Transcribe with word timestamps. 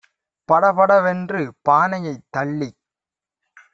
படபட 0.49 0.91
வென்று 0.99 1.41
பானையைத் 1.65 2.27
தள்ளிக் 2.33 2.79